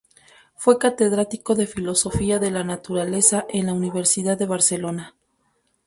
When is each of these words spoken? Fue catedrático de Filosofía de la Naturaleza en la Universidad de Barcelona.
Fue 0.55 0.79
catedrático 0.79 1.53
de 1.53 1.67
Filosofía 1.67 2.39
de 2.39 2.49
la 2.49 2.63
Naturaleza 2.63 3.45
en 3.49 3.67
la 3.67 3.73
Universidad 3.73 4.35
de 4.35 4.47
Barcelona. 4.47 5.13